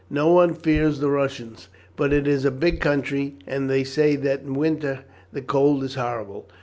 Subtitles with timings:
[0.09, 4.41] No one fears the Russians; but it is a big country, and they say that
[4.41, 6.49] in winter the cold is horrible.